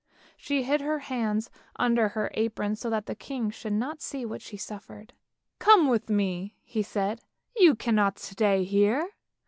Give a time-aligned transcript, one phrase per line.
[0.35, 4.41] She hid her hands under her apron, so that the king should not see what
[4.41, 5.13] she suffered."
[5.59, 7.21] Come with me!" he said;"
[7.55, 9.11] you cannot stay here.